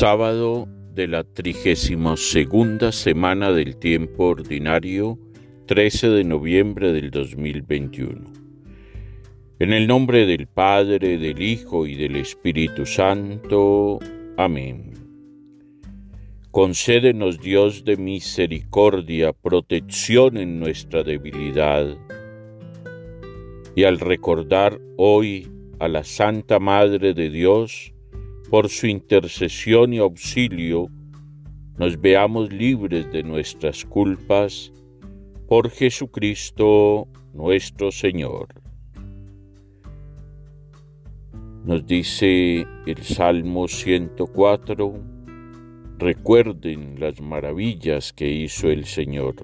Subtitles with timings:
[0.00, 5.18] Sábado de la trigésima segunda semana del tiempo ordinario,
[5.66, 8.32] 13 de noviembre del 2021.
[9.58, 13.98] En el nombre del Padre, del Hijo y del Espíritu Santo.
[14.38, 14.94] Amén.
[16.50, 21.94] Concédenos Dios de misericordia, protección en nuestra debilidad.
[23.74, 25.46] Y al recordar hoy
[25.78, 27.92] a la Santa Madre de Dios,
[28.50, 30.88] por su intercesión y auxilio,
[31.78, 34.72] nos veamos libres de nuestras culpas,
[35.46, 38.48] por Jesucristo nuestro Señor.
[41.64, 44.94] Nos dice el Salmo 104,
[45.98, 49.36] recuerden las maravillas que hizo el Señor.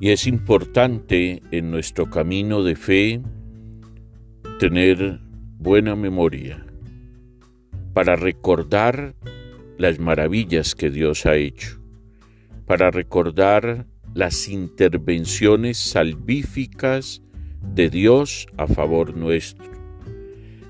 [0.00, 3.20] Y es importante en nuestro camino de fe
[4.60, 5.27] tener
[5.58, 6.64] buena memoria
[7.92, 9.16] para recordar
[9.76, 11.80] las maravillas que Dios ha hecho,
[12.64, 17.22] para recordar las intervenciones salvíficas
[17.60, 19.70] de Dios a favor nuestro,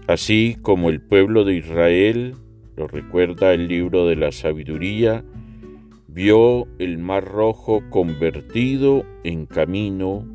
[0.07, 2.37] así como el pueblo de Israel,
[2.75, 5.23] lo recuerda el libro de la sabiduría,
[6.07, 10.27] vio el mar rojo convertido en camino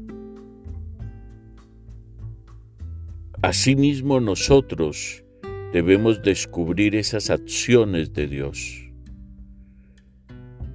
[3.44, 5.25] Asimismo nosotros
[5.73, 8.89] debemos descubrir esas acciones de Dios.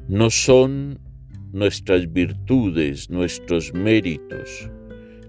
[0.07, 0.99] No son
[1.51, 4.71] nuestras virtudes, nuestros méritos,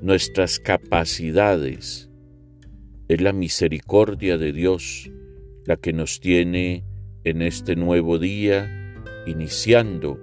[0.01, 2.09] nuestras capacidades.
[3.07, 5.09] Es la misericordia de Dios
[5.65, 6.83] la que nos tiene
[7.23, 8.69] en este nuevo día,
[9.25, 10.19] iniciando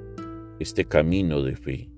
[0.60, 1.95] este camino de fe.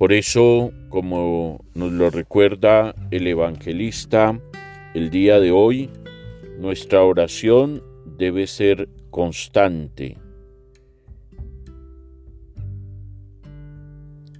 [0.00, 4.40] Por eso, como nos lo recuerda el evangelista
[4.94, 5.90] el día de hoy,
[6.58, 7.82] nuestra oración
[8.16, 10.16] debe ser constante.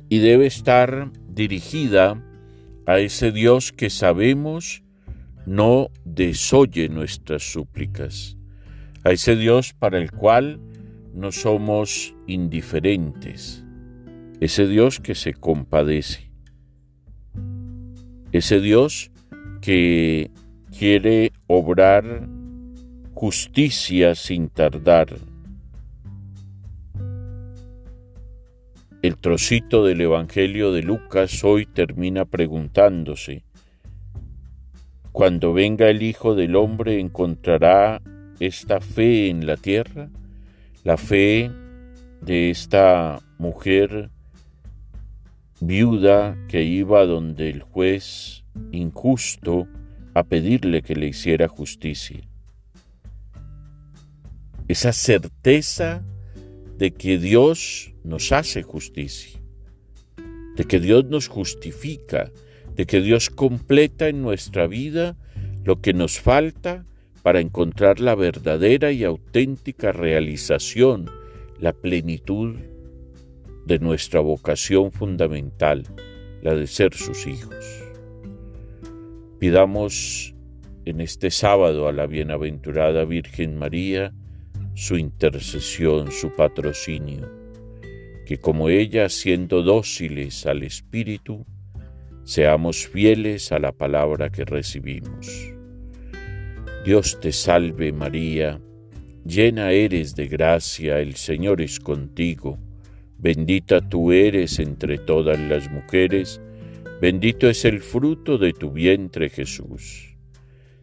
[0.08, 2.24] Y debe estar dirigida
[2.86, 4.82] a ese Dios que sabemos
[5.44, 8.38] no desoye nuestras súplicas,
[9.04, 10.58] a ese Dios para el cual
[11.12, 13.59] no somos indiferentes
[14.40, 16.30] ese Dios que se compadece,
[18.32, 19.10] ese Dios
[19.60, 20.30] que
[20.76, 22.26] quiere obrar
[23.12, 25.18] justicia sin tardar.
[29.02, 33.44] El trocito del Evangelio de Lucas hoy termina preguntándose,
[35.12, 38.00] cuando venga el Hijo del Hombre encontrará
[38.38, 40.08] esta fe en la tierra,
[40.82, 41.50] la fe
[42.22, 44.10] de esta mujer
[45.60, 49.68] viuda que iba donde el juez injusto
[50.14, 52.20] a pedirle que le hiciera justicia.
[54.68, 56.02] Esa certeza
[56.78, 59.38] de que Dios nos hace justicia,
[60.56, 62.30] de que Dios nos justifica,
[62.74, 65.16] de que Dios completa en nuestra vida
[65.64, 66.86] lo que nos falta
[67.22, 71.10] para encontrar la verdadera y auténtica realización,
[71.58, 72.56] la plenitud
[73.70, 75.84] de nuestra vocación fundamental,
[76.42, 77.64] la de ser sus hijos.
[79.38, 80.34] Pidamos
[80.84, 84.12] en este sábado a la bienaventurada Virgen María
[84.74, 87.30] su intercesión, su patrocinio,
[88.26, 91.46] que como ella, siendo dóciles al Espíritu,
[92.24, 95.28] seamos fieles a la palabra que recibimos.
[96.84, 98.60] Dios te salve María,
[99.24, 102.58] llena eres de gracia, el Señor es contigo
[103.22, 106.40] Bendita tú eres entre todas las mujeres,
[107.02, 110.16] bendito es el fruto de tu vientre Jesús.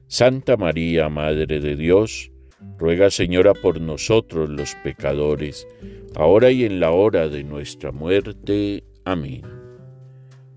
[0.06, 2.32] Santa María, Madre de Dios,
[2.78, 5.68] ruega Señora por nosotros los pecadores,
[6.16, 8.84] ahora y en la hora de nuestra muerte.
[9.04, 9.42] Amén.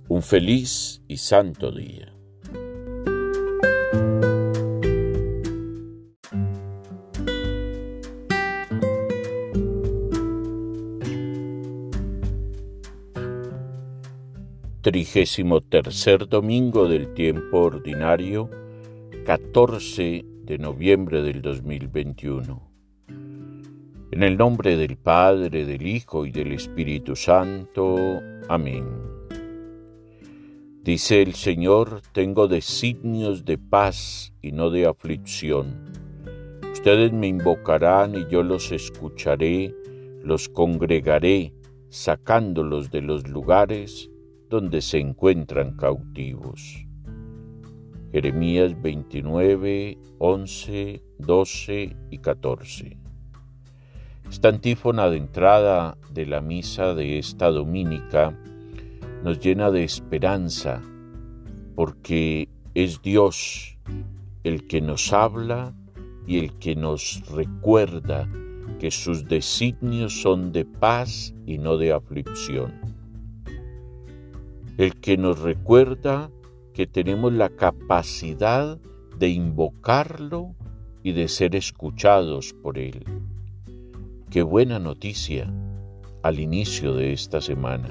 [0.06, 2.12] Un feliz y santo día.
[15.00, 18.50] Trigésimo tercer domingo del tiempo ordinario,
[19.24, 22.70] 14 de noviembre del 2021.
[24.10, 28.20] En el nombre del Padre, del Hijo y del Espíritu Santo.
[28.50, 28.84] Amén.
[30.82, 35.82] Dice el Señor, tengo designios de paz y no de aflicción.
[36.74, 39.74] Ustedes me invocarán y yo los escucharé,
[40.22, 41.54] los congregaré,
[41.88, 44.10] sacándolos de los lugares
[44.50, 46.84] donde se encuentran cautivos.
[48.12, 52.98] Jeremías 29, 11, 12 y 14.
[54.28, 58.36] Esta antífona de entrada de la misa de esta domínica
[59.22, 60.82] nos llena de esperanza
[61.76, 63.78] porque es Dios
[64.42, 65.74] el que nos habla
[66.26, 68.28] y el que nos recuerda
[68.80, 72.99] que sus designios son de paz y no de aflicción.
[74.78, 76.30] El que nos recuerda
[76.74, 78.78] que tenemos la capacidad
[79.18, 80.54] de invocarlo
[81.02, 83.04] y de ser escuchados por él.
[84.30, 85.52] Qué buena noticia
[86.22, 87.90] al inicio de esta semana.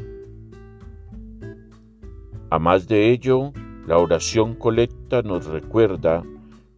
[2.50, 3.52] A más de ello,
[3.86, 6.24] la oración colecta nos recuerda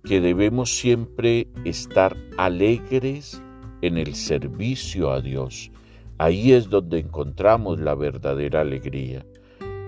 [0.04, 3.42] que debemos siempre estar alegres
[3.82, 5.72] en el servicio a Dios.
[6.18, 9.26] Ahí es donde encontramos la verdadera alegría.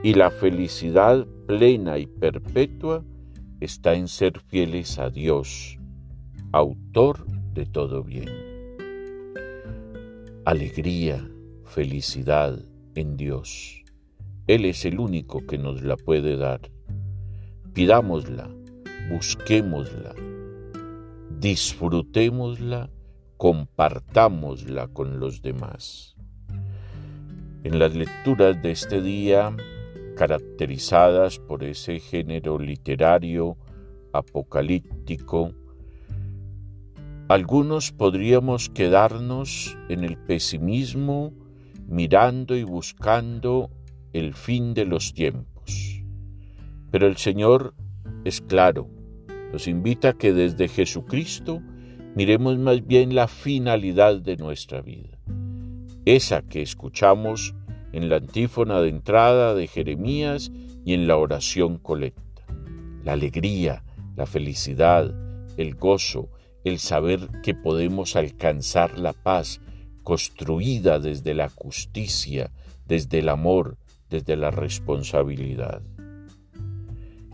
[0.04, 3.06] Y la felicidad plena y perpetua
[3.62, 5.80] está en ser fieles a Dios,
[6.52, 8.28] autor de todo bien.
[10.44, 11.26] Alegría,
[11.64, 12.60] felicidad
[12.96, 13.86] en Dios.
[14.48, 16.60] Él es el único que nos la puede dar.
[17.74, 18.50] Pidámosla,
[19.10, 20.14] busquémosla,
[21.40, 22.90] disfrutémosla,
[23.38, 26.18] compartámosla con los demás.
[27.64, 29.56] En las lecturas de este día,
[30.16, 33.58] caracterizadas por ese género literario
[34.12, 35.54] apocalíptico,
[37.30, 41.34] algunos podríamos quedarnos en el pesimismo
[41.88, 43.72] mirando y buscando
[44.14, 46.04] el fin de los tiempos.
[46.92, 47.74] Pero el Señor
[48.24, 48.88] es claro,
[49.52, 51.62] nos invita a que desde Jesucristo
[52.16, 55.18] miremos más bien la finalidad de nuestra vida,
[56.06, 57.56] esa que escuchamos
[57.94, 60.52] en la antífona de entrada de Jeremías
[60.84, 62.46] y en la oración colecta.
[63.04, 63.84] La alegría,
[64.16, 65.14] la felicidad,
[65.58, 66.30] el gozo,
[66.64, 69.62] el saber que podemos alcanzar la paz
[70.04, 72.52] construida desde la justicia,
[72.86, 73.78] desde el amor,
[74.10, 75.82] desde la responsabilidad.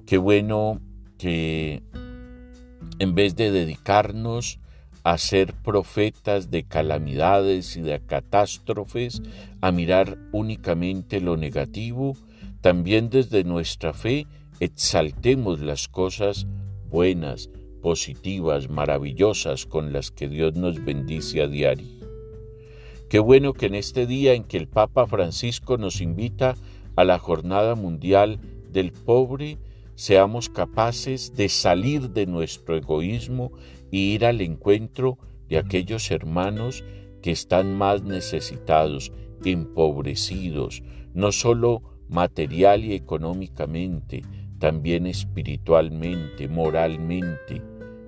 [0.05, 0.81] Qué bueno
[1.17, 1.83] que
[2.99, 4.59] en vez de dedicarnos
[5.03, 9.21] a ser profetas de calamidades y de catástrofes,
[9.61, 12.15] a mirar únicamente lo negativo,
[12.61, 14.27] también desde nuestra fe
[14.59, 16.47] exaltemos las cosas
[16.89, 17.49] buenas,
[17.81, 21.87] positivas, maravillosas con las que Dios nos bendice a diario.
[23.09, 26.55] Qué bueno que en este día en que el Papa Francisco nos invita
[26.95, 28.39] a la Jornada Mundial
[28.71, 29.57] del Pobre,
[29.95, 33.51] seamos capaces de salir de nuestro egoísmo
[33.91, 36.83] y ir al encuentro de aquellos hermanos
[37.21, 39.11] que están más necesitados,
[39.43, 40.83] empobrecidos,
[41.13, 44.21] no solo material y económicamente,
[44.59, 47.61] también espiritualmente, moralmente,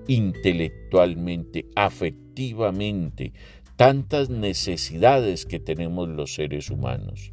[0.06, 3.32] intelectualmente, afectivamente,
[3.76, 7.32] tantas necesidades que tenemos los seres humanos.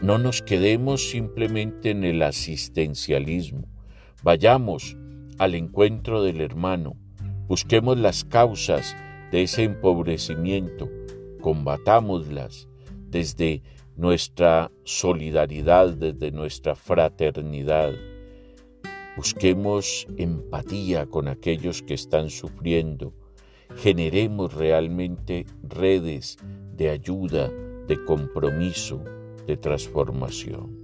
[0.00, 3.68] No nos quedemos simplemente en el asistencialismo.
[4.22, 4.96] Vayamos
[5.38, 6.96] al encuentro del hermano.
[7.46, 8.96] Busquemos las causas
[9.30, 10.88] de ese empobrecimiento.
[11.40, 12.68] Combatámoslas
[13.08, 13.62] desde
[13.96, 17.92] nuestra solidaridad, desde nuestra fraternidad.
[19.16, 23.14] Busquemos empatía con aquellos que están sufriendo
[23.76, 26.38] generemos realmente redes
[26.76, 27.50] de ayuda,
[27.86, 29.02] de compromiso,
[29.46, 30.78] de transformación.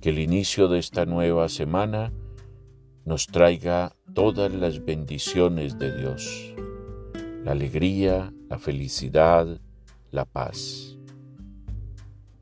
[0.00, 2.12] Que el inicio de esta nueva semana
[3.04, 6.54] nos traiga todas las bendiciones de Dios,
[7.44, 9.60] la alegría, la felicidad,
[10.10, 10.96] la paz.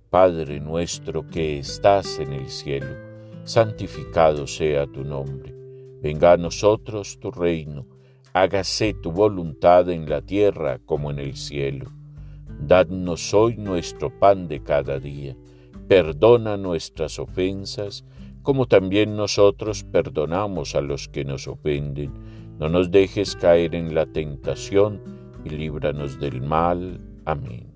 [0.09, 2.95] Padre nuestro que estás en el cielo,
[3.43, 5.53] santificado sea tu nombre,
[6.01, 7.87] venga a nosotros tu reino,
[8.33, 11.91] hágase tu voluntad en la tierra como en el cielo.
[12.61, 15.37] Dadnos hoy nuestro pan de cada día.
[15.89, 18.05] Perdona nuestras ofensas,
[18.43, 22.13] como también nosotros perdonamos a los que nos ofenden.
[22.59, 25.01] No nos dejes caer en la tentación
[25.45, 27.01] y líbranos del mal.
[27.25, 27.67] Amén.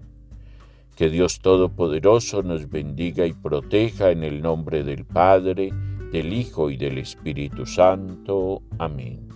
[0.96, 5.72] Que Dios Todopoderoso nos bendiga y proteja en el nombre del Padre,
[6.12, 8.62] del Hijo y del Espíritu Santo.
[8.78, 9.26] Amén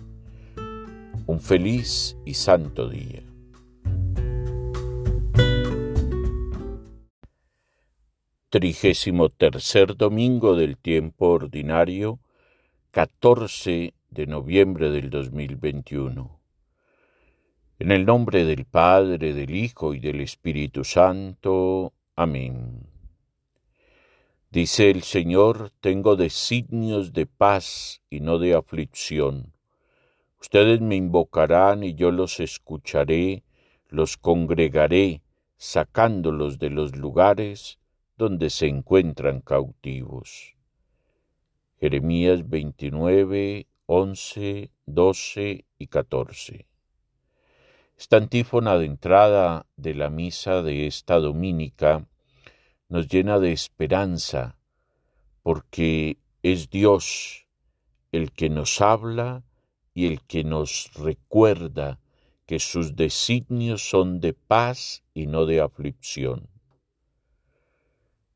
[1.31, 3.30] un feliz y santo día.
[8.51, 12.19] Trigésimo tercer domingo del tiempo ordinario,
[12.91, 16.41] 14 de noviembre del 2021.
[17.79, 21.93] En el nombre del Padre, del Hijo y del Espíritu Santo.
[22.17, 22.89] Amén.
[24.49, 29.53] Dice el Señor, tengo designios de paz y no de aflicción.
[30.41, 33.45] Ustedes me invocarán y yo los escucharé,
[33.87, 35.21] los congregaré,
[35.55, 37.77] sacándolos de los lugares
[38.21, 40.55] donde se encuentran cautivos.
[41.79, 46.67] Jeremías 29, 11, 12 y 14.
[47.97, 52.05] Esta antífona de entrada de la misa de esta domínica
[52.89, 54.59] nos llena de esperanza,
[55.41, 57.47] porque es Dios
[58.11, 59.43] el que nos habla
[59.95, 61.99] y el que nos recuerda
[62.45, 66.51] que sus designios son de paz y no de aflicción.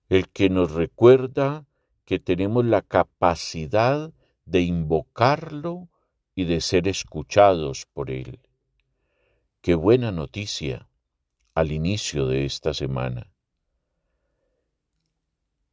[0.07, 1.65] El que nos recuerda
[2.05, 4.13] que tenemos la capacidad
[4.45, 5.89] de invocarlo
[6.35, 8.39] y de ser escuchados por él.
[9.62, 10.88] Qué buena noticia
[11.55, 13.31] al inicio de esta semana.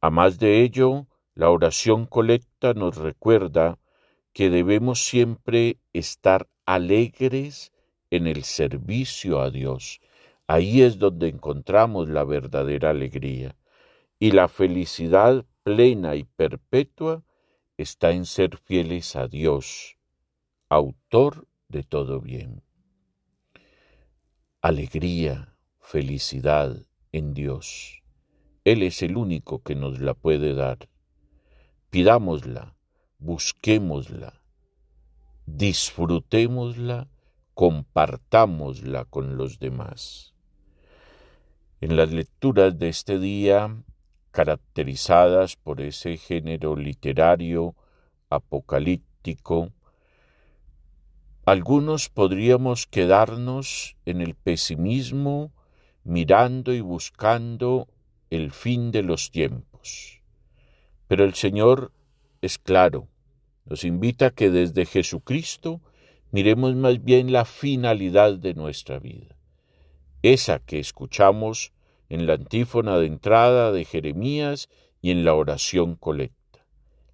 [0.01, 3.77] A más de ello, la oración colecta nos recuerda
[4.33, 7.71] que debemos siempre estar alegres
[8.09, 10.01] en el servicio a Dios.
[10.47, 13.55] Ahí es donde encontramos la verdadera alegría.
[14.19, 17.23] Y la felicidad plena y perpetua
[17.77, 19.97] está en ser fieles a Dios,
[20.69, 22.63] autor de todo bien.
[24.61, 28.03] Alegría, felicidad en Dios
[28.63, 30.89] él es el único que nos la puede dar.
[31.89, 32.75] Pidámosla,
[33.19, 34.41] busquémosla,
[35.45, 37.09] disfrutémosla,
[37.53, 40.33] compartámosla con los demás.
[41.81, 43.83] En las lecturas de este día,
[44.33, 47.75] caracterizadas por ese género literario
[48.29, 49.71] apocalíptico,
[51.45, 55.51] algunos podríamos quedarnos en el pesimismo
[56.03, 57.87] mirando y buscando
[58.31, 60.21] el fin de los tiempos.
[61.07, 61.91] Pero el Señor
[62.41, 63.07] es claro,
[63.65, 65.79] nos invita a que desde Jesucristo
[66.31, 69.35] miremos más bien la finalidad de nuestra vida,
[70.23, 71.72] esa que escuchamos
[72.13, 74.69] en la antífona de entrada de Jeremías
[75.01, 76.63] y en la oración colecta,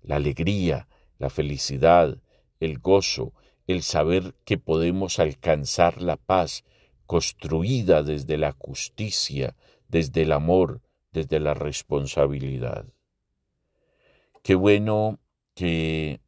[0.02, 0.90] la alegría,
[1.20, 2.18] la felicidad,
[2.60, 3.32] el gozo,
[3.66, 6.66] el saber que podemos alcanzar la paz
[7.06, 9.56] construida desde la justicia,
[9.88, 10.82] desde el amor,
[11.14, 12.86] desde la responsabilidad.
[14.44, 15.18] Qué bueno
[15.54, 16.20] que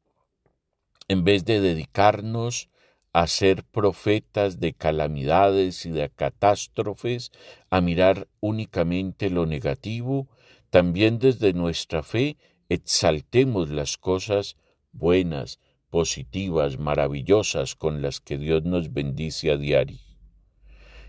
[1.09, 2.69] en vez de dedicarnos
[3.13, 7.31] a ser profetas de calamidades y de catástrofes,
[7.69, 10.27] a mirar únicamente lo negativo,
[10.69, 12.37] también desde nuestra fe
[12.69, 14.55] exaltemos las cosas
[14.93, 19.99] buenas, positivas, maravillosas con las que Dios nos bendice a diario.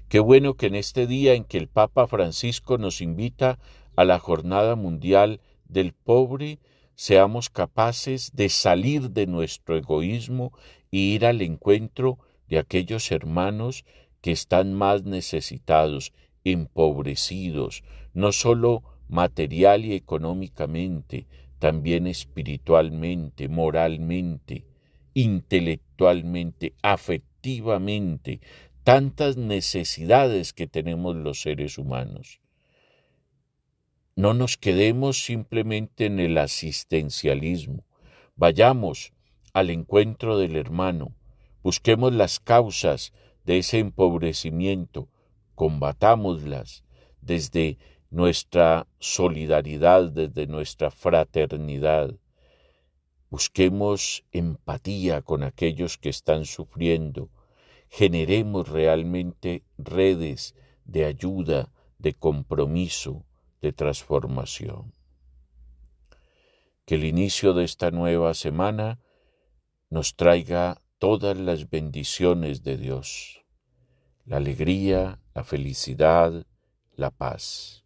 [0.09, 3.59] Qué bueno que en este día en que el Papa Francisco nos invita
[3.97, 6.59] a la Jornada Mundial del Pobre,
[6.95, 10.53] seamos capaces de salir de nuestro egoísmo
[10.91, 12.19] y ir al encuentro
[12.49, 13.85] de aquellos hermanos
[14.21, 16.13] que están más necesitados,
[16.45, 17.83] empobrecidos,
[18.15, 21.27] no sólo material y económicamente,
[21.59, 24.67] también espiritualmente, moralmente,
[25.15, 28.41] intelectualmente, afectivamente,
[28.85, 32.42] tantas necesidades que tenemos los seres humanos.
[34.15, 37.87] No nos quedemos simplemente en el asistencialismo,
[38.37, 39.15] vayamos
[39.55, 41.15] al encuentro del hermano,
[41.63, 43.15] busquemos las causas
[43.47, 45.09] de ese empobrecimiento,
[45.55, 46.85] combatámoslas
[47.23, 47.79] desde
[48.11, 52.15] nuestra solidaridad, desde nuestra fraternidad.
[53.31, 57.31] Busquemos empatía con aquellos que están sufriendo,
[57.89, 60.55] generemos realmente redes
[60.85, 63.25] de ayuda, de compromiso,
[63.63, 64.93] de transformación.
[66.85, 69.01] Que el inicio de esta nueva semana
[69.89, 73.45] nos traiga todas las bendiciones de Dios,
[74.25, 76.45] la alegría, la felicidad,
[76.97, 77.85] la paz.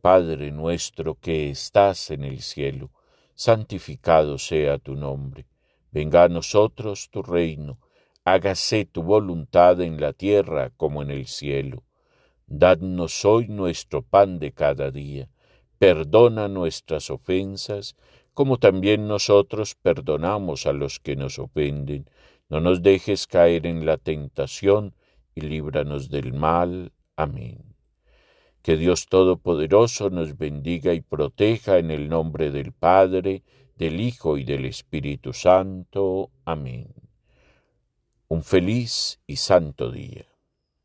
[0.00, 2.90] Padre nuestro que estás en el cielo,
[3.34, 5.46] santificado sea tu nombre,
[5.92, 7.78] venga a nosotros tu reino,
[8.24, 11.85] hágase tu voluntad en la tierra como en el cielo.
[12.46, 15.28] Dadnos hoy nuestro pan de cada día,
[15.78, 17.96] perdona nuestras ofensas,
[18.34, 22.08] como también nosotros perdonamos a los que nos ofenden.
[22.48, 24.94] No nos dejes caer en la tentación
[25.34, 26.92] y líbranos del mal.
[27.16, 27.74] Amén.
[28.62, 33.42] Que Dios Todopoderoso nos bendiga y proteja en el nombre del Padre,
[33.76, 36.30] del Hijo y del Espíritu Santo.
[36.44, 36.94] Amén
[38.28, 40.26] un feliz y santo día.